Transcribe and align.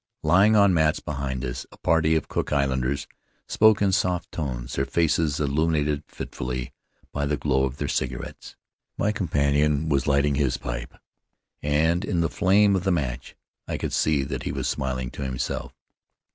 Lying 0.23 0.55
on 0.55 0.73
mats 0.73 0.99
behind 0.99 1.45
us, 1.45 1.67
a 1.71 1.77
party 1.77 2.15
of 2.15 2.27
Cook 2.27 2.51
Islanders 2.51 3.05
spoke 3.47 3.83
in 3.83 3.91
soft 3.91 4.31
tones, 4.31 4.73
their 4.73 4.85
faces 4.87 5.39
illumin 5.39 5.81
ated 5.81 6.03
fitfully 6.07 6.73
by 7.11 7.27
the 7.27 7.37
glow 7.37 7.65
of 7.65 7.77
their 7.77 7.87
cigarettes. 7.87 8.55
My 8.97 9.11
com 9.11 9.27
panion 9.27 9.89
was 9.89 10.07
lighting 10.07 10.33
his 10.33 10.57
pipe, 10.57 10.95
and 11.61 12.03
in 12.03 12.21
the 12.21 12.29
flare 12.29 12.73
of 12.75 12.83
the 12.83 12.89
match 12.91 13.35
I 13.67 13.77
could 13.77 13.93
see 13.93 14.23
that 14.23 14.41
he 14.41 14.51
was 14.51 14.67
smiling 14.67 15.11
to 15.11 15.21
himself. 15.21 15.71